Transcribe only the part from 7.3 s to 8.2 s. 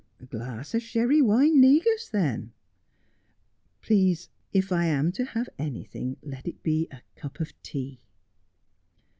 of tea.'